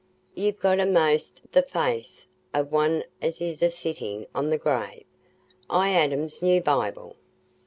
Ye've 0.33 0.57
got 0.57 0.79
a'most 0.79 1.41
the 1.51 1.61
face 1.61 2.25
o' 2.55 2.63
one 2.63 3.03
as 3.21 3.39
is 3.39 3.61
a 3.61 3.69
sittin' 3.69 4.25
on 4.33 4.49
the 4.49 4.57
grave 4.57 5.05
i' 5.69 5.91
Adam's 5.93 6.41
new 6.41 6.59
Bible." 6.59 7.17